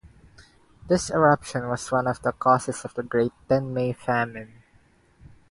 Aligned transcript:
This 0.87 1.11
eruption 1.11 1.67
was 1.69 1.91
one 1.91 2.07
of 2.07 2.23
the 2.23 2.31
causes 2.31 2.83
of 2.83 2.95
the 2.95 3.03
Great 3.03 3.33
Tenmei 3.47 3.95
famine. 3.95 4.63